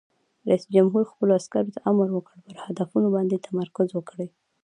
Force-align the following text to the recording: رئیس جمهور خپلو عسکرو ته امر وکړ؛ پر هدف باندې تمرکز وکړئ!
رئیس 0.47 0.63
جمهور 0.75 1.03
خپلو 1.11 1.31
عسکرو 1.39 1.73
ته 1.75 1.79
امر 1.91 2.07
وکړ؛ 2.13 2.37
پر 2.45 2.57
هدف 2.65 2.89
باندې 3.15 3.43
تمرکز 3.47 3.87
وکړئ! 3.93 4.27